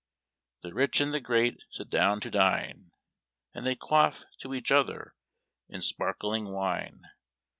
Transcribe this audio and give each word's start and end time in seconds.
The 0.63 0.73
rich 0.73 0.99
and 0.99 1.13
the 1.13 1.19
great 1.19 1.63
sit 1.69 1.91
down 1.91 2.21
to 2.21 2.31
dine, 2.31 2.91
And 3.53 3.67
they 3.67 3.75
quaff 3.75 4.25
to 4.39 4.51
each 4.51 4.71
other 4.71 5.13
in 5.69 5.83
sparkling 5.83 6.49
wine. 6.51 7.07